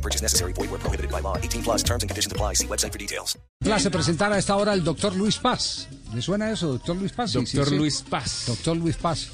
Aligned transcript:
No 0.00 0.02
purchase 0.02 0.22
necessary. 0.22 0.52
Void 0.54 0.70
where 0.70 0.80
prohibited 0.80 1.10
by 1.10 1.20
law. 1.20 1.36
18 1.36 1.62
plus 1.62 1.82
terms 1.82 2.02
and 2.02 2.08
conditions 2.10 2.32
apply. 2.32 2.54
See 2.54 2.66
website 2.66 2.92
for 2.92 2.98
details. 2.98 3.38
Clase 3.62 3.90
presentar 3.90 4.32
a 4.32 4.38
esta 4.38 4.56
hora 4.56 4.72
al 4.72 4.82
doctor 4.82 5.14
Luis 5.14 5.36
Paz. 5.36 5.88
¿Le 6.14 6.22
suena 6.22 6.50
eso, 6.50 6.68
doctor 6.68 6.96
Luis 6.96 7.12
Paz? 7.12 7.32
Sí, 7.32 7.44
sí, 7.46 7.56
Doctor 7.58 7.72
sí. 7.74 7.78
Luis 7.78 8.02
Paz. 8.02 8.44
Doctor 8.46 8.76
Luis 8.78 8.96
Paz. 8.96 9.28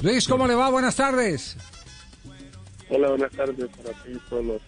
Luis, 0.00 0.28
¿cómo 0.28 0.46
le 0.46 0.54
va? 0.54 0.70
Buenas 0.70 0.94
tardes. 0.94 1.56
Hola, 2.88 3.08
buenas 3.08 3.32
tardes 3.32 3.68
para 3.82 4.02
ti 4.04 4.12
y 4.12 4.18
todos 4.30 4.44
los 4.44 4.62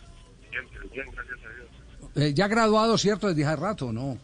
clientes. 0.50 0.92
Bien, 0.92 1.06
gracias 1.12 1.38
a 1.38 1.55
Dios. 1.55 2.30
Eh, 2.30 2.34
ya 2.34 2.48
graduado, 2.48 2.98
¿cierto? 2.98 3.28
Desde 3.28 3.44
hace 3.44 3.56
rato, 3.56 3.92
¿no? 3.92 4.18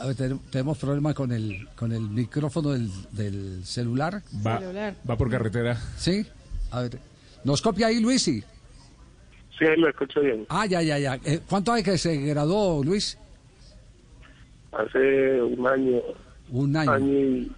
A 0.00 0.06
ver, 0.06 0.16
ten- 0.16 0.38
tenemos 0.50 0.76
problema 0.78 1.14
con 1.14 1.30
el, 1.32 1.68
con 1.76 1.92
el 1.92 2.02
micrófono 2.02 2.70
del, 2.70 2.90
del 3.12 3.64
celular. 3.64 4.22
Va, 4.44 4.60
va 5.08 5.16
por 5.16 5.30
carretera. 5.30 5.80
¿Sí? 5.96 6.26
A 6.70 6.80
ver. 6.82 6.98
¿Nos 7.44 7.62
copia 7.62 7.86
ahí, 7.88 8.00
Luis? 8.00 8.22
Sí. 8.22 8.42
Sí, 9.58 9.64
ahí 9.66 9.76
lo 9.78 9.88
escucho 9.88 10.20
bien. 10.20 10.46
Ah, 10.48 10.66
ya, 10.66 10.82
ya, 10.82 10.98
ya. 10.98 11.14
Eh, 11.24 11.40
¿Cuánto 11.48 11.72
hay 11.72 11.82
que 11.84 11.96
se 11.96 12.16
graduó, 12.16 12.82
Luis? 12.82 13.16
Hace 14.72 15.40
un 15.42 15.66
año, 15.66 16.00
Un 16.50 16.76
año. 16.76 16.90
año 16.90 17.06
y... 17.12 17.52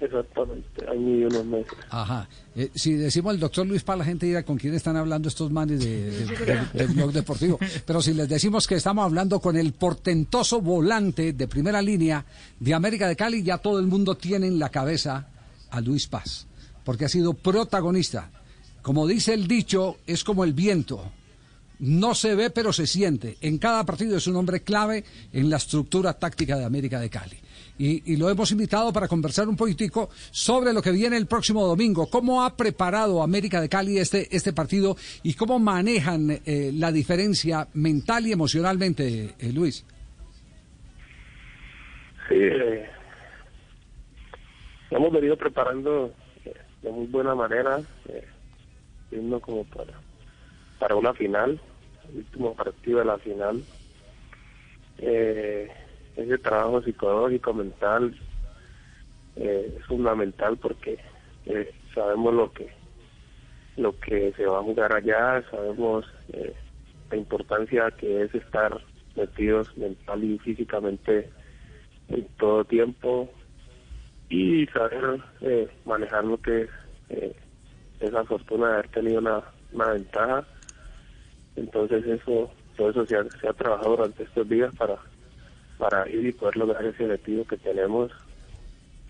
Exactamente, 0.00 0.88
año 0.88 1.14
y 1.18 1.24
unos 1.24 1.44
meses. 1.44 1.72
Ajá. 1.90 2.28
Eh, 2.56 2.70
si 2.74 2.94
decimos 2.94 3.34
el 3.34 3.40
doctor 3.40 3.66
Luis 3.66 3.82
Paz, 3.82 3.98
la 3.98 4.04
gente 4.04 4.24
dirá 4.26 4.42
con 4.44 4.56
quién 4.56 4.74
están 4.74 4.96
hablando 4.96 5.28
estos 5.28 5.50
manes 5.50 5.80
de, 5.80 6.10
de- 6.10 6.26
de- 6.26 6.66
del 6.72 6.88
blog 6.88 7.12
deportivo. 7.12 7.58
Pero 7.84 8.00
si 8.00 8.14
les 8.14 8.28
decimos 8.28 8.66
que 8.66 8.76
estamos 8.76 9.04
hablando 9.04 9.40
con 9.40 9.56
el 9.56 9.72
portentoso 9.74 10.60
volante 10.62 11.32
de 11.34 11.48
primera 11.48 11.82
línea 11.82 12.24
de 12.58 12.72
América 12.74 13.06
de 13.08 13.16
Cali, 13.16 13.42
ya 13.42 13.58
todo 13.58 13.78
el 13.78 13.86
mundo 13.86 14.16
tiene 14.16 14.46
en 14.46 14.58
la 14.58 14.70
cabeza 14.70 15.28
a 15.70 15.80
Luis 15.80 16.06
Paz, 16.06 16.46
porque 16.84 17.04
ha 17.04 17.08
sido 17.08 17.34
protagonista. 17.34 18.30
Como 18.82 19.06
dice 19.06 19.34
el 19.34 19.46
dicho, 19.46 19.98
es 20.06 20.24
como 20.24 20.44
el 20.44 20.54
viento. 20.54 21.12
No 21.78 22.14
se 22.14 22.34
ve, 22.34 22.50
pero 22.50 22.72
se 22.72 22.86
siente. 22.86 23.36
En 23.40 23.58
cada 23.58 23.84
partido 23.84 24.16
es 24.16 24.26
un 24.26 24.36
hombre 24.36 24.60
clave 24.62 25.04
en 25.32 25.48
la 25.50 25.56
estructura 25.58 26.14
táctica 26.14 26.56
de 26.56 26.64
América 26.64 26.98
de 27.00 27.08
Cali. 27.10 27.36
Y, 27.82 28.12
y 28.12 28.16
lo 28.18 28.28
hemos 28.28 28.52
invitado 28.52 28.92
para 28.92 29.08
conversar 29.08 29.48
un 29.48 29.56
poquitico 29.56 30.10
sobre 30.30 30.74
lo 30.74 30.82
que 30.82 30.90
viene 30.90 31.16
el 31.16 31.26
próximo 31.26 31.66
domingo. 31.66 32.10
¿Cómo 32.10 32.44
ha 32.44 32.54
preparado 32.54 33.22
América 33.22 33.58
de 33.58 33.70
Cali 33.70 33.96
este, 33.96 34.28
este 34.36 34.52
partido 34.52 34.98
y 35.22 35.32
cómo 35.32 35.58
manejan 35.58 36.42
eh, 36.44 36.72
la 36.74 36.92
diferencia 36.92 37.68
mental 37.72 38.26
y 38.26 38.32
emocionalmente, 38.32 39.34
eh, 39.38 39.52
Luis? 39.54 39.86
Sí, 42.28 42.34
eh, 42.34 42.86
hemos 44.90 45.10
venido 45.10 45.38
preparando 45.38 46.12
eh, 46.44 46.52
de 46.82 46.90
muy 46.92 47.06
buena 47.06 47.34
manera, 47.34 47.80
yendo 49.10 49.40
como 49.40 49.64
para, 49.64 49.94
para 50.78 50.96
una 50.96 51.14
final, 51.14 51.58
el 52.10 52.18
último 52.18 52.54
partido 52.54 52.98
de 52.98 53.04
la 53.06 53.16
final. 53.16 53.64
Eh, 54.98 55.66
ese 56.16 56.38
trabajo 56.38 56.82
psicológico, 56.82 57.54
mental, 57.54 58.14
eh, 59.36 59.74
es 59.78 59.86
fundamental 59.86 60.56
porque 60.58 60.98
eh, 61.46 61.72
sabemos 61.94 62.34
lo 62.34 62.52
que 62.52 62.68
lo 63.76 63.98
que 63.98 64.32
se 64.36 64.44
va 64.44 64.58
a 64.58 64.62
jugar 64.62 64.94
allá, 64.94 65.42
sabemos 65.50 66.04
eh, 66.32 66.54
la 67.10 67.16
importancia 67.16 67.90
que 67.92 68.22
es 68.22 68.34
estar 68.34 68.78
metidos 69.16 69.74
mental 69.78 70.22
y 70.22 70.38
físicamente 70.40 71.30
en 72.08 72.26
todo 72.36 72.64
tiempo 72.64 73.30
y 74.28 74.66
saber 74.66 75.20
manejar 75.86 76.24
lo 76.24 76.36
que 76.38 76.68
es 77.08 77.32
esa 78.00 78.24
fortuna 78.24 78.66
de 78.66 78.72
haber 78.74 78.88
tenido 78.88 79.20
una, 79.20 79.42
una 79.72 79.92
ventaja. 79.92 80.44
Entonces 81.56 82.04
eso, 82.06 82.50
todo 82.76 82.90
eso 82.90 83.06
se 83.06 83.16
ha, 83.16 83.24
se 83.24 83.48
ha 83.48 83.52
trabajado 83.52 83.96
durante 83.96 84.24
estos 84.24 84.48
días 84.48 84.74
para, 84.76 84.98
para 85.80 86.08
ir 86.08 86.26
y 86.26 86.32
poder 86.32 86.56
lograr 86.56 86.84
ese 86.84 87.04
objetivo 87.04 87.44
que 87.46 87.56
tenemos, 87.56 88.12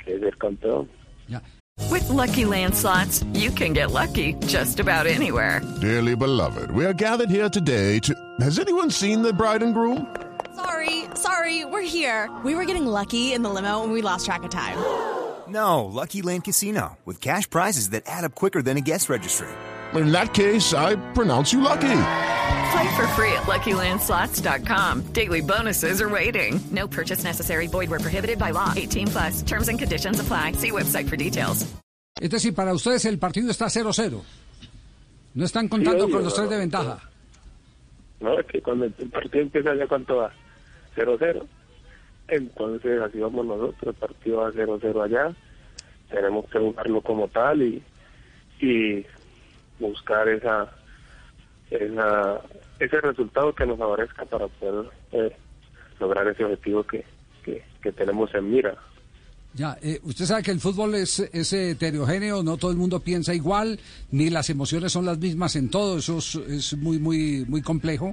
que 0.02 0.14
es 0.14 0.20
ser 0.20 0.36
campeón. 0.38 0.88
Ya. 1.28 1.42
With 1.90 2.08
Lucky 2.08 2.44
Land 2.44 2.74
slots, 2.74 3.24
you 3.32 3.50
can 3.50 3.72
get 3.72 3.90
lucky 3.90 4.34
just 4.46 4.78
about 4.80 5.06
anywhere. 5.06 5.60
Dearly 5.80 6.14
beloved, 6.14 6.70
we 6.70 6.84
are 6.86 6.92
gathered 6.92 7.30
here 7.30 7.48
today 7.48 7.98
to. 8.00 8.14
Has 8.40 8.58
anyone 8.58 8.90
seen 8.90 9.22
the 9.22 9.32
bride 9.32 9.62
and 9.62 9.74
groom? 9.74 10.06
Sorry, 10.54 11.04
sorry, 11.14 11.64
we're 11.64 11.82
here. 11.82 12.30
We 12.44 12.54
were 12.54 12.64
getting 12.64 12.86
lucky 12.86 13.32
in 13.32 13.42
the 13.42 13.50
limo 13.50 13.82
and 13.82 13.92
we 13.92 14.02
lost 14.02 14.26
track 14.26 14.44
of 14.44 14.50
time. 14.50 14.78
No, 15.48 15.84
Lucky 15.84 16.22
Land 16.22 16.44
Casino, 16.44 16.96
with 17.04 17.20
cash 17.20 17.50
prizes 17.50 17.90
that 17.90 18.04
add 18.06 18.24
up 18.24 18.34
quicker 18.36 18.62
than 18.62 18.76
a 18.76 18.80
guest 18.80 19.08
registry. 19.08 19.48
In 19.94 20.12
that 20.12 20.32
case, 20.32 20.72
I 20.74 20.94
pronounce 21.12 21.52
you 21.52 21.60
lucky. 21.60 21.88
Play 22.72 22.88
for 22.96 23.06
free 23.16 23.32
at 23.32 23.44
LuckyLandSlots.com. 23.46 25.12
Daily 25.12 25.40
bonuses 25.40 26.00
are 26.00 26.08
waiting. 26.08 26.60
No 26.70 26.86
purchase 26.86 27.24
necessary. 27.24 27.66
Void 27.66 27.90
where 27.90 28.00
prohibited 28.00 28.38
by 28.38 28.50
law. 28.52 28.72
18 28.76 29.06
plus. 29.08 29.42
Terms 29.42 29.68
and 29.68 29.78
conditions 29.78 30.20
apply. 30.20 30.52
See 30.52 30.70
website 30.70 31.08
for 31.08 31.16
details. 31.16 31.66
Es 32.20 32.28
decir, 32.30 32.54
para 32.54 32.72
ustedes 32.74 33.04
el 33.06 33.18
partido 33.18 33.50
está 33.50 33.66
0-0. 33.66 34.22
No 35.34 35.44
están 35.44 35.68
contando 35.68 36.06
Sí, 36.06 36.12
con 36.12 36.22
los 36.24 36.34
tres 36.34 36.50
de 36.50 36.58
ventaja. 36.58 36.98
¿no? 38.20 38.38
Es 38.38 38.46
que 38.46 38.60
cuando 38.60 38.84
el 38.84 38.92
partido 38.92 39.42
empieza 39.42 39.74
ya 39.74 39.86
cuánto 39.86 40.16
va, 40.16 40.30
0-0. 40.96 41.46
Entonces 42.28 43.00
así 43.00 43.18
vamos 43.18 43.46
nosotros, 43.46 43.82
el 43.82 43.94
partido 43.94 44.36
va 44.38 44.50
0-0 44.50 45.04
allá, 45.04 45.34
tenemos 46.10 46.44
que 46.50 46.58
jugarlo 46.58 47.00
como 47.00 47.26
tal 47.28 47.62
y, 47.62 47.82
y 48.60 49.04
buscar 49.78 50.28
esa, 50.28 50.70
esa 51.70 52.40
ese 52.78 53.00
resultado 53.00 53.54
que 53.54 53.66
nos 53.66 53.78
favorezca 53.78 54.24
para 54.24 54.48
poder 54.48 54.86
eh, 55.12 55.36
lograr 55.98 56.26
ese 56.28 56.44
objetivo 56.44 56.82
que, 56.84 57.04
que, 57.44 57.92
tenemos 57.92 58.34
en 58.34 58.50
mira. 58.50 58.74
Ya, 59.52 59.76
eh, 59.82 60.00
usted 60.04 60.24
sabe 60.24 60.42
que 60.42 60.50
el 60.52 60.60
fútbol 60.60 60.94
es, 60.94 61.18
es 61.18 61.52
heterogéneo, 61.52 62.42
no 62.42 62.56
todo 62.56 62.70
el 62.70 62.76
mundo 62.76 63.00
piensa 63.00 63.34
igual, 63.34 63.78
ni 64.12 64.30
las 64.30 64.48
emociones 64.48 64.92
son 64.92 65.04
las 65.04 65.18
mismas 65.18 65.56
en 65.56 65.68
todo, 65.68 65.98
eso 65.98 66.18
es, 66.18 66.36
es 66.36 66.76
muy, 66.76 66.98
muy, 66.98 67.44
muy 67.46 67.60
complejo. 67.60 68.12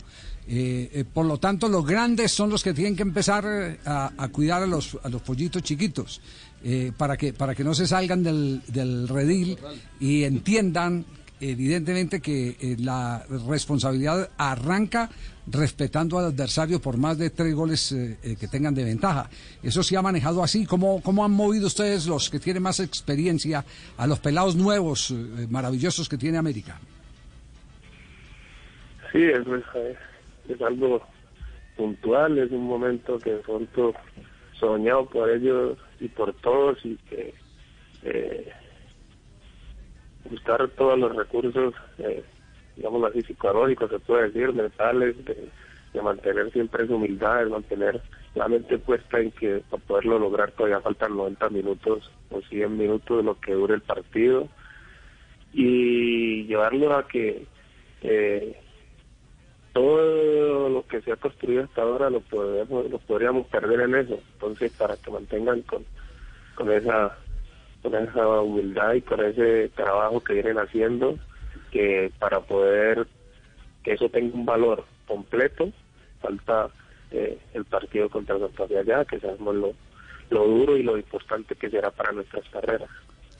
Eh, 0.49 0.89
eh, 0.93 1.03
por 1.03 1.25
lo 1.25 1.37
tanto, 1.37 1.67
los 1.67 1.85
grandes 1.85 2.31
son 2.31 2.49
los 2.49 2.63
que 2.63 2.73
tienen 2.73 2.95
que 2.95 3.03
empezar 3.03 3.45
eh, 3.45 3.79
a, 3.85 4.13
a 4.17 4.29
cuidar 4.29 4.63
a 4.63 4.65
los, 4.65 4.97
a 5.03 5.09
los 5.09 5.21
pollitos 5.21 5.61
chiquitos, 5.61 6.21
eh, 6.63 6.91
para, 6.97 7.17
que, 7.17 7.33
para 7.33 7.53
que 7.53 7.63
no 7.63 7.73
se 7.73 7.85
salgan 7.85 8.23
del, 8.23 8.61
del 8.67 9.07
redil 9.07 9.57
y 9.99 10.23
entiendan 10.23 11.05
evidentemente 11.39 12.21
que 12.21 12.49
eh, 12.49 12.75
la 12.79 13.25
responsabilidad 13.47 14.29
arranca 14.37 15.09
respetando 15.47 16.19
al 16.19 16.25
adversario 16.25 16.81
por 16.81 16.97
más 16.97 17.17
de 17.17 17.29
tres 17.29 17.55
goles 17.55 17.91
eh, 17.91 18.17
eh, 18.23 18.35
que 18.39 18.47
tengan 18.47 18.75
de 18.75 18.83
ventaja. 18.83 19.29
Eso 19.63 19.81
se 19.81 19.97
ha 19.97 20.01
manejado 20.01 20.43
así. 20.43 20.65
¿Cómo, 20.65 21.01
¿Cómo 21.01 21.23
han 21.23 21.31
movido 21.31 21.67
ustedes, 21.67 22.07
los 22.07 22.29
que 22.29 22.39
tienen 22.39 22.63
más 22.63 22.79
experiencia, 22.79 23.63
a 23.97 24.07
los 24.07 24.19
pelados 24.19 24.55
nuevos, 24.55 25.11
eh, 25.11 25.47
maravillosos 25.49 26.09
que 26.09 26.17
tiene 26.17 26.37
América? 26.37 26.79
Sí, 29.11 29.23
es, 29.23 29.47
es 30.49 30.61
algo 30.61 31.01
puntual, 31.77 32.37
es 32.37 32.51
un 32.51 32.67
momento 32.67 33.17
que 33.19 33.31
de 33.31 33.39
pronto 33.39 33.93
soñado 34.59 35.05
por 35.05 35.29
ellos 35.29 35.77
y 35.99 36.07
por 36.09 36.33
todos 36.41 36.77
y 36.83 36.97
que 37.09 37.33
buscar 40.29 40.67
todos 40.69 40.97
los 40.97 41.15
recursos, 41.15 41.73
eh, 41.99 42.23
digamos 42.75 43.03
así, 43.09 43.21
psicológicos, 43.23 43.89
se 43.89 43.99
puede 43.99 44.29
decir, 44.29 44.53
mentales, 44.53 45.15
de, 45.25 45.49
mantener 46.01 46.51
siempre 46.51 46.83
esa 46.83 46.93
humildad, 46.93 47.39
de 47.39 47.49
mantener 47.49 48.01
la 48.35 48.47
mente 48.47 48.77
puesta 48.77 49.19
en 49.19 49.31
que 49.31 49.63
para 49.67 49.81
poderlo 49.83 50.19
lograr 50.19 50.51
todavía 50.51 50.79
faltan 50.79 51.17
90 51.17 51.49
minutos 51.49 52.11
o 52.29 52.39
100 52.39 52.77
minutos 52.77 53.17
de 53.17 53.23
lo 53.23 53.39
que 53.39 53.53
dure 53.53 53.73
el 53.73 53.81
partido 53.81 54.47
y 55.53 56.45
llevarlo 56.45 56.95
a 56.95 57.07
que 57.07 57.47
eh, 58.03 58.59
todo 59.73 60.69
lo 60.69 60.85
que 60.87 61.01
se 61.01 61.11
ha 61.11 61.15
construido 61.15 61.63
hasta 61.63 61.81
ahora 61.81 62.09
lo 62.11 62.19
podemos, 62.21 62.89
lo 62.89 62.99
podríamos 62.99 63.47
perder 63.47 63.81
en 63.81 63.95
eso. 63.95 64.19
Entonces, 64.33 64.71
para 64.77 64.97
que 64.97 65.09
mantengan 65.09 65.61
con, 65.63 65.83
con 66.55 66.71
esa 66.71 67.17
con 67.81 67.95
esa 67.95 68.27
humildad 68.41 68.93
y 68.93 69.01
con 69.01 69.23
ese 69.23 69.69
trabajo 69.75 70.21
que 70.23 70.33
vienen 70.33 70.57
haciendo, 70.57 71.17
que 71.71 72.11
para 72.19 72.39
poder 72.41 73.07
que 73.83 73.93
eso 73.93 74.09
tenga 74.09 74.35
un 74.35 74.45
valor 74.45 74.85
completo. 75.07 75.71
Falta 76.21 76.67
eh, 77.11 77.37
el 77.53 77.63
partido 77.65 78.09
contra 78.09 78.37
Santa 78.39 78.67
Fe 78.67 78.79
allá, 78.79 79.05
que 79.05 79.19
sabemos 79.19 79.55
lo, 79.55 79.73
lo 80.29 80.47
duro 80.47 80.75
y 80.77 80.83
lo 80.83 80.97
importante 80.97 81.55
que 81.55 81.69
será 81.69 81.91
para 81.91 82.11
nuestras 82.11 82.43
carreras. 82.49 82.89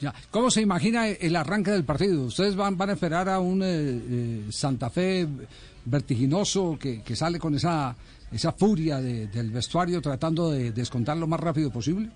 Ya. 0.00 0.14
¿Cómo 0.30 0.48
se 0.50 0.62
imagina 0.62 1.08
el 1.08 1.34
arranque 1.34 1.72
del 1.72 1.84
partido? 1.84 2.22
¿Ustedes 2.24 2.54
van, 2.54 2.78
van 2.78 2.90
a 2.90 2.92
esperar 2.92 3.28
a 3.28 3.40
un 3.40 3.62
eh, 3.62 3.66
eh, 3.66 4.42
Santa 4.50 4.88
Fe 4.90 5.26
vertiginoso 5.84 6.78
que, 6.80 7.02
que 7.02 7.16
sale 7.16 7.38
con 7.38 7.54
esa, 7.54 7.96
esa 8.30 8.52
furia 8.52 8.98
de- 9.00 9.26
del 9.26 9.50
vestuario 9.50 10.00
tratando 10.00 10.50
de 10.50 10.70
descontar 10.72 11.16
lo 11.16 11.26
más 11.26 11.40
rápido 11.40 11.70
posible? 11.70 12.10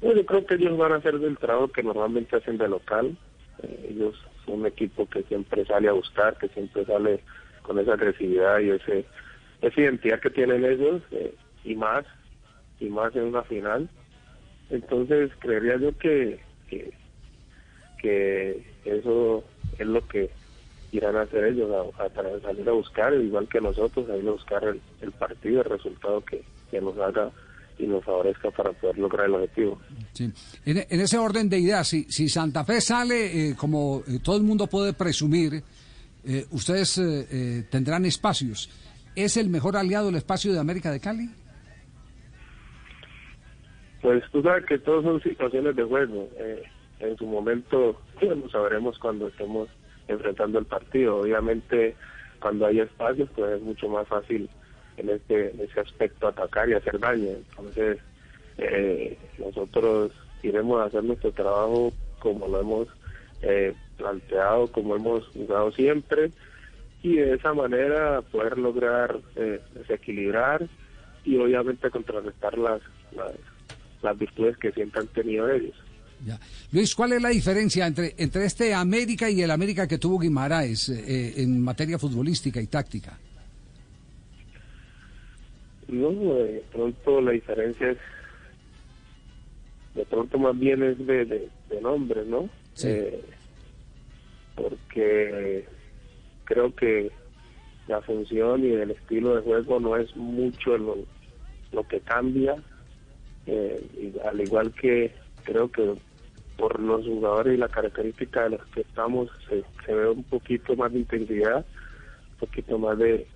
Bueno, 0.00 0.20
yo 0.20 0.26
creo 0.26 0.46
que 0.46 0.54
ellos 0.54 0.78
van 0.78 0.92
a 0.92 0.96
hacer 0.96 1.18
del 1.18 1.36
trabajo 1.36 1.68
que 1.68 1.82
normalmente 1.82 2.36
hacen 2.36 2.56
de 2.58 2.68
local. 2.68 3.16
Eh, 3.62 3.88
ellos 3.90 4.16
son 4.44 4.60
un 4.60 4.66
equipo 4.66 5.06
que 5.06 5.22
siempre 5.24 5.64
sale 5.66 5.88
a 5.88 5.92
buscar, 5.92 6.38
que 6.38 6.48
siempre 6.48 6.84
sale 6.86 7.22
con 7.62 7.78
esa 7.78 7.94
agresividad 7.94 8.60
y 8.60 8.70
ese 8.70 9.04
esa 9.60 9.80
identidad 9.80 10.20
que 10.20 10.30
tienen 10.30 10.64
ellos 10.64 11.02
eh, 11.10 11.34
y 11.64 11.74
más 11.74 12.06
y 12.78 12.88
más 12.88 13.14
en 13.14 13.24
una 13.24 13.42
final. 13.42 13.88
Entonces 14.70 15.30
creería 15.40 15.76
yo 15.76 15.96
que, 15.98 16.40
que 17.98 18.64
eso 18.84 19.44
es 19.78 19.86
lo 19.86 20.06
que 20.08 20.30
irán 20.92 21.16
a 21.16 21.22
hacer 21.22 21.44
ellos, 21.44 21.70
a, 21.98 22.04
a 22.04 22.40
salir 22.40 22.68
a 22.68 22.72
buscar, 22.72 23.12
igual 23.14 23.48
que 23.48 23.60
nosotros, 23.60 24.06
salir 24.06 24.26
a 24.28 24.32
buscar 24.32 24.64
el, 24.64 24.80
el 25.02 25.12
partido, 25.12 25.60
el 25.62 25.68
resultado 25.70 26.24
que, 26.24 26.42
que 26.70 26.80
nos 26.80 26.96
haga 26.98 27.30
y 27.80 27.86
nos 27.86 28.04
favorezca 28.04 28.50
para 28.50 28.72
poder 28.72 28.98
lograr 28.98 29.26
el 29.26 29.34
objetivo. 29.34 29.80
Sí. 30.12 30.30
En, 30.64 30.78
en 30.88 31.00
ese 31.00 31.18
orden 31.18 31.48
de 31.48 31.58
ideas, 31.58 31.88
si, 31.88 32.04
si 32.04 32.28
Santa 32.28 32.64
Fe 32.64 32.80
sale, 32.80 33.50
eh, 33.50 33.56
como 33.56 34.02
eh, 34.06 34.18
todo 34.22 34.36
el 34.36 34.42
mundo 34.42 34.66
puede 34.66 34.92
presumir, 34.92 35.62
eh, 36.24 36.44
ustedes 36.50 36.98
eh, 36.98 37.26
eh, 37.30 37.62
tendrán 37.70 38.04
espacios. 38.04 38.68
¿Es 39.16 39.36
el 39.36 39.48
mejor 39.48 39.76
aliado 39.76 40.10
el 40.10 40.16
espacio 40.16 40.52
de 40.52 40.58
América 40.60 40.90
de 40.90 41.00
Cali? 41.00 41.28
Pues 44.02 44.22
tú 44.32 44.42
sabes 44.42 44.64
que 44.66 44.78
todos 44.78 45.04
son 45.04 45.22
situaciones 45.22 45.76
de 45.76 45.82
juego. 45.82 46.28
Eh, 46.38 46.62
en 47.00 47.16
su 47.16 47.26
momento 47.26 48.00
lo 48.20 48.48
sabremos 48.50 48.98
cuando 48.98 49.28
estemos 49.28 49.68
enfrentando 50.08 50.58
el 50.58 50.66
partido. 50.66 51.18
Obviamente, 51.18 51.96
cuando 52.40 52.66
hay 52.66 52.80
espacios, 52.80 53.28
pues 53.34 53.56
es 53.56 53.62
mucho 53.62 53.88
más 53.88 54.06
fácil 54.08 54.48
en 55.00 55.10
este 55.10 55.50
en 55.50 55.60
ese 55.60 55.80
aspecto 55.80 56.28
atacar 56.28 56.68
y 56.68 56.74
hacer 56.74 56.98
daño. 56.98 57.28
Entonces, 57.50 57.98
eh, 58.58 59.18
nosotros 59.38 60.12
iremos 60.42 60.80
a 60.80 60.86
hacer 60.86 61.04
nuestro 61.04 61.32
trabajo 61.32 61.92
como 62.18 62.46
lo 62.48 62.60
hemos 62.60 62.88
eh, 63.42 63.74
planteado, 63.96 64.70
como 64.70 64.96
hemos 64.96 65.26
jugado 65.28 65.72
siempre, 65.72 66.30
y 67.02 67.16
de 67.16 67.34
esa 67.34 67.54
manera 67.54 68.22
poder 68.22 68.58
lograr 68.58 69.18
eh, 69.36 69.60
desequilibrar 69.74 70.66
y 71.24 71.36
obviamente 71.36 71.90
contrarrestar 71.90 72.58
las, 72.58 72.80
las, 74.02 74.18
virtudes 74.18 74.56
que 74.56 74.72
siempre 74.72 75.00
han 75.00 75.06
tenido 75.08 75.50
ellos. 75.50 75.74
Luis, 76.72 76.94
¿cuál 76.94 77.14
es 77.14 77.22
la 77.22 77.30
diferencia 77.30 77.86
entre, 77.86 78.14
entre 78.18 78.44
este 78.44 78.74
América 78.74 79.30
y 79.30 79.40
el 79.42 79.50
América 79.50 79.88
que 79.88 79.98
tuvo 79.98 80.18
Guimaraes 80.18 80.90
eh, 80.90 81.42
en 81.42 81.62
materia 81.62 81.98
futbolística 81.98 82.60
y 82.60 82.66
táctica? 82.66 83.18
No, 85.90 86.34
de 86.34 86.62
pronto 86.72 87.20
la 87.20 87.32
diferencia 87.32 87.90
es, 87.90 87.98
de 89.94 90.04
pronto 90.04 90.38
más 90.38 90.58
bien 90.58 90.82
es 90.82 90.98
de, 91.06 91.24
de, 91.24 91.48
de 91.68 91.80
nombres, 91.80 92.26
¿no? 92.26 92.48
Sí. 92.74 92.88
Eh, 92.88 93.20
porque 94.54 95.64
creo 96.44 96.74
que 96.74 97.10
la 97.88 98.00
función 98.02 98.64
y 98.64 98.72
el 98.72 98.92
estilo 98.92 99.34
de 99.36 99.42
juego 99.42 99.80
no 99.80 99.96
es 99.96 100.14
mucho 100.16 100.76
lo, 100.78 100.96
lo 101.72 101.88
que 101.88 102.00
cambia, 102.00 102.56
eh, 103.46 103.84
y 103.98 104.18
al 104.26 104.40
igual 104.40 104.72
que 104.72 105.12
creo 105.44 105.70
que 105.70 105.94
por 106.56 106.78
los 106.78 107.06
jugadores 107.06 107.54
y 107.54 107.56
la 107.56 107.68
característica 107.68 108.44
de 108.44 108.50
los 108.50 108.66
que 108.66 108.82
estamos 108.82 109.30
se, 109.48 109.64
se 109.84 109.94
ve 109.94 110.10
un 110.10 110.22
poquito 110.24 110.76
más 110.76 110.92
de 110.92 110.98
intensidad, 110.98 111.64
un 112.32 112.36
poquito 112.38 112.78
más 112.78 112.98
de, 112.98 113.26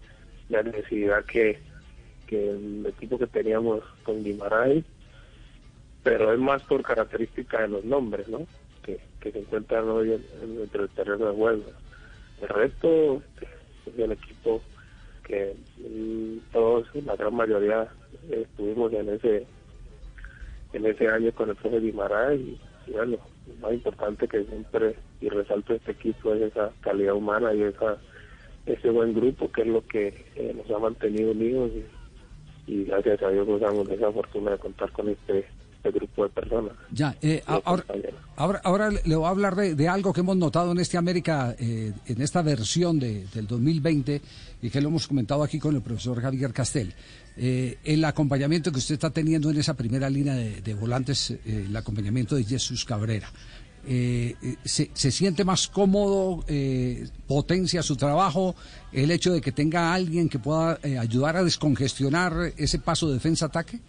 de 0.51 0.57
agresividad 0.57 1.25
que, 1.25 1.59
que 2.27 2.51
el 2.51 2.87
equipo 2.87 3.19
que 3.19 3.27
teníamos 3.27 3.83
con 4.05 4.23
Guimarães, 4.23 4.85
pero 6.03 6.33
es 6.33 6.39
más 6.39 6.63
por 6.65 6.83
característica 6.83 7.63
de 7.63 7.69
los 7.69 7.85
nombres, 7.85 8.29
¿no? 8.29 8.47
Que, 8.83 9.01
se 9.23 9.39
encuentran 9.39 9.89
hoy 9.89 10.13
en, 10.13 10.71
del 10.71 10.89
terreno 10.91 11.31
de 11.31 11.35
juego. 11.35 11.65
El 12.43 12.49
resto 12.49 13.23
es 13.87 13.99
el 13.99 14.13
equipo 14.13 14.61
que 15.27 15.57
mm, 15.79 16.53
todos, 16.53 16.87
la 17.07 17.17
gran 17.17 17.35
mayoría, 17.35 17.89
estuvimos 18.31 18.93
en 18.93 19.09
ese 19.09 19.47
en 20.75 20.87
ese 20.87 21.09
año 21.09 21.33
con 21.33 21.49
el 21.49 21.57
profe 21.57 21.81
Guimarães 21.81 22.41
y, 22.41 22.59
bueno, 22.91 23.17
lo 23.47 23.55
más 23.63 23.73
importante 23.73 24.29
que 24.29 24.45
siempre 24.45 24.97
y 25.21 25.29
resalto 25.29 25.73
este 25.73 25.93
equipo 25.93 26.35
es 26.35 26.43
esa 26.43 26.73
calidad 26.83 27.15
humana 27.15 27.55
y 27.55 27.63
esa 27.63 27.97
ese 28.67 28.91
buen 28.91 29.15
grupo 29.15 29.51
que 29.53 29.63
es 29.63 29.69
lo 29.69 29.87
que 29.87 30.09
eh, 30.37 30.55
nos 30.57 30.71
ha 30.71 30.79
mantenido 30.79 31.33
unidos 31.33 31.71
y, 31.75 31.85
y 32.67 32.85
gracias 32.85 33.23
a 33.23 33.29
Dios 33.29 33.47
gozamos 33.47 33.87
de 33.89 33.95
esa 33.95 34.11
fortuna 34.13 34.53
de 34.53 34.59
contar 34.59 34.91
con 34.93 35.09
este, 35.09 35.45
este 35.77 35.91
grupo 35.91 36.25
de 36.25 36.31
personas. 36.31 36.73
Ya, 36.91 37.15
eh, 37.23 37.43
ahora, 37.47 37.85
ahora, 38.37 38.61
ahora 38.65 38.91
le 38.91 39.17
voy 39.17 39.27
a 39.27 39.29
hablar 39.29 39.55
de, 39.55 39.75
de 39.75 39.89
algo 39.89 40.13
que 40.13 40.21
hemos 40.21 40.37
notado 40.37 40.73
en 40.73 40.79
este 40.81 40.97
América, 40.97 41.55
eh, 41.59 41.93
en 42.07 42.23
esta 42.23 42.43
versión 42.43 42.99
de- 42.99 43.27
del 43.35 43.47
2020, 43.47 44.21
y 44.63 44.71
que 44.71 44.81
lo 44.81 44.89
hemos 44.89 45.07
comentado 45.07 45.43
aquí 45.43 45.59
con 45.59 45.75
el 45.77 45.83
profesor 45.83 46.21
Javier 46.21 46.53
Castel. 46.53 46.95
Eh, 47.37 47.79
el 47.85 48.05
acompañamiento 48.05 48.71
que 48.73 48.79
usted 48.79 48.95
está 48.95 49.11
teniendo 49.11 49.51
en 49.51 49.59
esa 49.59 49.75
primera 49.75 50.09
línea 50.09 50.35
de, 50.35 50.61
de 50.63 50.75
volantes, 50.75 51.33
eh, 51.33 51.65
el 51.67 51.77
acompañamiento 51.77 52.37
de 52.37 52.45
Jesús 52.45 52.85
Cabrera. 52.85 53.29
Eh, 53.87 54.35
eh, 54.43 54.57
se, 54.65 54.91
se 54.95 55.11
siente 55.11 55.45
más 55.45 55.69
cómodo, 55.69 56.43
eh, 56.49 57.07
potencia 57.27 57.83
su 57.83 57.97
trabajo, 57.97 58.55
el 58.93 59.11
hecho 59.11 59.33
de 59.33 59.41
que 59.41 59.53
tenga 59.53 59.93
alguien 59.93 60.29
que 60.29 60.39
pueda 60.39 60.79
eh, 60.83 60.99
ayudar 60.99 61.37
a 61.37 61.45
descongestionar 61.45 62.33
ese 62.57 62.79
paso 62.79 63.09
de 63.09 63.15
defensa-ataque? 63.15 63.81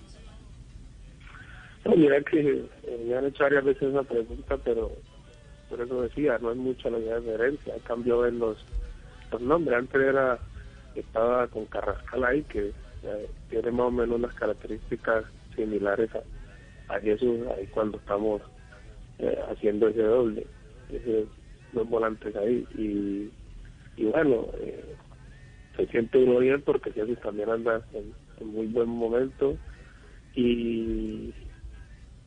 Mira 1.95 2.21
que 2.29 2.39
eh, 2.41 3.05
me 3.07 3.15
han 3.15 3.25
hecho 3.25 3.43
varias 3.43 3.63
veces 3.63 3.83
esa 3.83 4.03
pregunta, 4.03 4.57
pero 4.65 4.91
por 5.69 5.79
eso 5.79 6.01
decía, 6.01 6.37
no 6.41 6.51
es 6.51 6.57
mucha 6.57 6.89
la 6.89 6.97
diferencia, 6.97 7.73
cambió 7.85 8.25
en 8.25 8.39
los, 8.39 8.57
los 9.31 9.41
nombres. 9.41 9.77
Antes 9.77 10.01
era, 10.01 10.39
estaba 10.95 11.47
con 11.47 11.65
Carrascal 11.67 12.23
ahí, 12.25 12.41
que 12.43 12.71
tiene 13.49 13.71
más 13.71 13.87
o 13.87 13.91
menos 13.91 14.17
unas 14.17 14.33
características 14.33 15.25
similares 15.55 16.09
a, 16.15 16.95
a 16.95 16.99
Jesús, 16.99 17.39
ahí 17.55 17.67
cuando 17.67 17.97
estamos 17.97 18.41
eh, 19.19 19.39
haciendo 19.49 19.87
ese 19.87 20.03
doble, 20.03 20.47
ese, 20.89 21.25
los 21.73 21.89
volantes 21.89 22.35
ahí. 22.35 22.65
Y, 22.77 23.29
y 24.01 24.05
bueno, 24.05 24.47
eh, 24.59 24.95
se 25.75 25.87
siente 25.87 26.17
uno 26.23 26.39
bien 26.39 26.61
porque 26.61 26.91
Jesús 26.91 27.17
también 27.21 27.49
anda 27.49 27.81
en, 27.93 28.13
en 28.39 28.47
muy 28.47 28.67
buen 28.67 28.89
momento 28.89 29.57
y, 30.35 31.33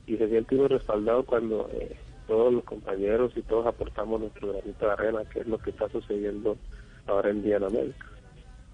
y 0.07 0.17
se 0.17 0.29
siente 0.29 0.55
uno 0.55 0.69
respaldado 0.69 1.25
cuando 1.25 1.69
eh, 1.73 1.97
todos 2.27 2.53
los 2.53 2.65
compañeros 2.65 3.33
y 3.37 3.43
todos 3.43 3.67
aportamos 3.67 4.21
nuestro 4.21 4.53
granito 4.53 4.87
de 4.87 4.93
arena, 4.93 5.21
que 5.33 5.41
es 5.41 5.47
lo 5.47 5.59
que 5.59 5.71
está 5.71 5.89
sucediendo 5.89 6.57
ahora 7.07 7.31
en 7.31 7.43
día 7.43 7.57
en 7.57 7.65
América. 7.65 8.07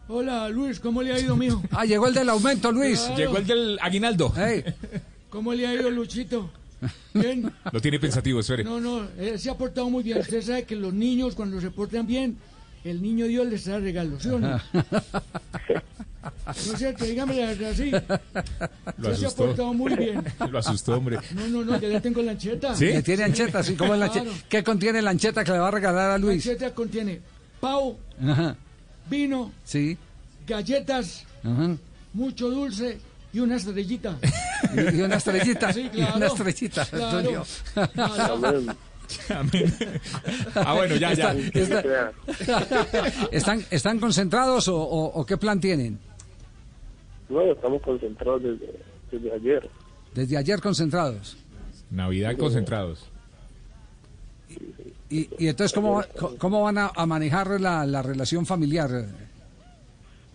Hola 0.06 0.48
Luis, 0.50 0.80
¿cómo 0.80 1.02
le 1.02 1.12
ha 1.12 1.18
ido, 1.18 1.34
mijo? 1.36 1.62
Ah, 1.70 1.84
llegó 1.84 2.08
el 2.08 2.14
del 2.14 2.28
aumento, 2.28 2.70
Luis. 2.70 3.00
Claro. 3.00 3.16
Llegó 3.16 3.36
el 3.38 3.46
del 3.46 3.78
aguinaldo. 3.80 4.32
¿Cómo 5.30 5.54
le 5.54 5.66
ha 5.66 5.74
ido, 5.74 5.90
Luchito? 5.90 6.50
Bien. 7.14 7.50
Lo 7.72 7.80
tiene 7.80 7.98
pensativo, 7.98 8.40
espere. 8.40 8.64
No, 8.64 8.80
no, 8.80 9.06
él 9.18 9.38
se 9.38 9.50
ha 9.50 9.56
portado 9.56 9.88
muy 9.90 10.02
bien. 10.02 10.18
Usted 10.18 10.42
sabe 10.42 10.64
que 10.64 10.76
los 10.76 10.92
niños, 10.92 11.34
cuando 11.34 11.60
se 11.60 11.70
portan 11.70 12.06
bien, 12.06 12.36
el 12.84 13.00
niño 13.00 13.26
Dios 13.26 13.46
les 13.46 13.64
trae 13.64 13.80
regalos, 13.80 14.22
¿sí 14.22 14.28
o 14.28 14.38
no? 14.38 14.60
No 16.46 16.52
es 16.52 16.78
cierto, 16.78 17.04
dígame 17.04 17.34
la 17.36 17.46
verdad, 17.48 17.72
sí. 17.74 17.90
Lo 18.98 19.14
se 19.14 19.26
ha 19.26 19.30
portado 19.30 19.72
muy 19.74 19.94
bien. 19.94 20.22
Lo 20.50 20.58
asustó, 20.58 20.96
hombre. 20.96 21.18
No, 21.34 21.46
no, 21.48 21.64
no, 21.64 21.78
ya 21.80 21.88
le 21.88 22.00
tengo 22.00 22.22
la 22.22 22.32
ancheta. 22.32 22.74
¿Le 22.78 23.02
tiene 23.02 23.24
ancheta? 23.24 23.62
¿sí? 23.62 23.74
¿Cómo 23.74 23.94
es 23.94 24.00
la 24.00 24.08
Claro. 24.10 24.30
¿Qué 24.48 24.62
contiene 24.64 25.00
la 25.02 25.10
ancheta 25.10 25.44
que 25.44 25.52
le 25.52 25.58
va 25.58 25.68
a 25.68 25.70
regalar 25.70 26.10
a 26.10 26.12
La 26.12 26.18
Luis? 26.18 26.46
ancheta 26.46 26.74
contiene 26.74 27.20
pavo, 27.60 27.98
Ajá, 28.22 28.56
vino, 29.08 29.52
sí. 29.64 29.96
galletas, 30.46 31.24
Ajá. 31.42 31.76
mucho 32.12 32.50
dulce 32.50 32.98
y 33.34 33.40
una 33.40 33.56
estrellita. 33.56 34.18
Y, 34.74 35.00
una 35.02 35.16
estrellita. 35.16 35.72
Sí, 35.72 35.80
Y 35.82 35.88
claro. 35.90 36.16
una 36.16 36.26
estrellita, 36.26 36.84
Claro. 36.86 37.06
Antonio. 37.18 37.44
Claro. 39.26 39.50
Ah, 40.54 40.74
bueno, 40.74 40.96
ya, 40.96 41.12
ya. 41.12 41.32
Está- 41.34 41.80
está- 41.80 42.12
¿Están, 43.30 43.64
¿Están 43.70 44.00
concentrados 44.00 44.66
o, 44.68 44.76
o- 44.76 45.20
o 45.20 45.26
qué 45.26 45.36
plan 45.36 45.60
tienen? 45.60 45.98
No, 47.28 47.42
estamos 47.52 47.82
concentrados 47.82 48.42
desde, 48.42 48.80
desde 49.12 49.32
ayer. 49.34 49.70
Desde 50.14 50.36
ayer 50.38 50.60
concentrados. 50.60 51.36
Navidad 51.90 52.36
concentrados. 52.38 53.04
¿Y, 54.48 55.16
Y, 55.16 55.28
y 55.38 55.48
entonces, 55.48 55.72
¿cómo, 55.74 56.02
cómo 56.38 56.62
van 56.62 56.78
a, 56.78 56.90
a 56.94 57.06
manejar 57.06 57.60
la, 57.60 57.84
la 57.86 58.02
relación 58.02 58.46
familiar? 58.46 58.90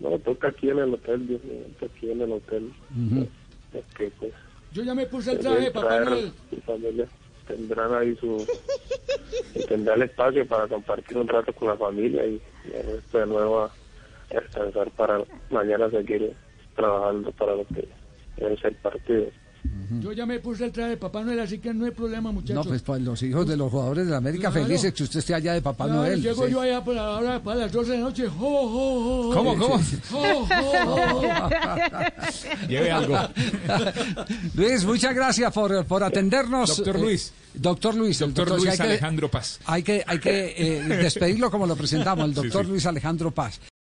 No, 0.00 0.18
toca 0.18 0.48
aquí 0.48 0.70
en 0.70 0.78
el 0.78 0.94
hotel, 0.94 1.26
Dios 1.26 1.44
mío, 1.44 1.60
toca 1.78 1.92
aquí 1.94 2.10
en 2.10 2.20
el 2.22 2.32
hotel. 2.32 2.72
Porque, 3.72 4.10
pues, 4.18 4.32
Yo 4.72 4.82
ya 4.82 4.94
me 4.94 5.06
puse 5.06 5.32
el 5.32 5.38
traje 5.38 5.70
Papá 5.70 5.86
traer 5.88 6.04
Noel. 6.04 6.32
familia. 6.66 7.06
Tendrán 7.46 7.94
ahí 7.94 8.16
su... 8.16 8.46
y 9.54 9.64
tendrán 9.66 10.02
espacio 10.02 10.46
para 10.46 10.66
compartir 10.68 11.18
un 11.18 11.28
rato 11.28 11.52
con 11.52 11.68
la 11.68 11.76
familia 11.76 12.24
y, 12.26 12.40
y 12.64 12.72
el 12.76 12.86
resto 12.96 13.18
de 13.18 13.26
nuevo 13.26 13.60
a 13.60 13.70
descansar 14.30 14.90
para 14.92 15.20
mañana 15.50 15.90
seguir 15.90 16.32
trabajando 16.76 17.32
para 17.32 17.56
lo 17.56 17.66
que 17.66 17.88
es 18.38 18.64
el 18.64 18.74
partido. 18.76 19.26
Yo 20.00 20.12
ya 20.12 20.24
me 20.24 20.38
puse 20.38 20.64
el 20.64 20.70
traje 20.72 20.90
de 20.90 20.96
Papá 20.96 21.22
Noel, 21.22 21.40
así 21.40 21.58
que 21.58 21.74
no 21.74 21.84
hay 21.84 21.90
problema, 21.90 22.30
muchachos. 22.30 22.54
No, 22.54 22.64
pues, 22.64 22.80
pues 22.82 23.02
los 23.02 23.20
hijos 23.24 23.46
de 23.46 23.56
los 23.56 23.70
jugadores 23.70 24.06
de 24.06 24.12
la 24.12 24.18
América 24.18 24.50
Claro. 24.50 24.66
felices 24.66 24.94
que 24.94 25.02
usted 25.02 25.18
esté 25.18 25.34
allá 25.34 25.52
de 25.54 25.62
Papá 25.62 25.84
Claro, 25.86 26.00
Noel. 26.02 26.22
Llego 26.22 26.46
sí. 26.46 26.52
yo 26.52 26.60
allá 26.60 26.84
para, 26.84 27.04
ahora, 27.06 27.42
para 27.42 27.60
las 27.60 27.72
12 27.72 27.90
de 27.90 27.96
la 27.98 28.04
noche. 28.04 28.28
Jo, 28.28 28.38
jo, 28.38 28.68
jo, 28.68 29.22
jo. 29.24 29.34
¿Cómo, 29.34 29.58
cómo? 29.58 29.80
Lleve 32.68 32.90
algo. 32.90 33.16
Luis, 34.54 34.84
muchas 34.84 35.14
gracias 35.14 35.52
por, 35.52 35.84
por 35.84 36.02
atendernos. 36.04 36.76
Doctor 36.76 36.96
Eh, 36.96 37.00
Luis. 37.00 37.32
doctor 37.54 37.94
Luis. 37.94 38.20
el 38.20 38.34
Doctor 38.34 38.58
Luis 38.58 38.70
hay 38.70 38.76
que- 38.76 38.82
Alejandro 38.84 39.28
Paz. 39.30 39.60
Hay 39.66 39.82
que, 39.82 40.04
hay 40.06 40.18
que 40.18 40.54
eh, 40.56 40.82
despedirlo 40.82 41.50
como 41.50 41.66
lo 41.66 41.76
presentamos, 41.76 42.24
el 42.26 42.34
Sí, 42.34 42.42
doctor 42.42 42.64
sí. 42.64 42.70
Luis 42.70 42.86
Alejandro 42.86 43.30
Paz. 43.32 43.60